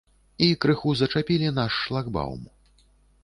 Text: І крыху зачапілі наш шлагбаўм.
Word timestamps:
І 0.45 0.45
крыху 0.63 0.93
зачапілі 1.01 1.51
наш 1.59 1.77
шлагбаўм. 1.83 2.43